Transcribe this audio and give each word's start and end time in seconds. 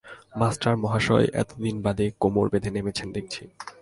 Master 0.35 0.75
মহাশয় 0.77 1.27
এতদিন 1.33 1.75
বাদে 1.85 2.05
কোমর 2.21 2.45
বেঁধে 2.51 2.69
নেমেছেন 2.71 3.07
দেখছি। 3.11 3.43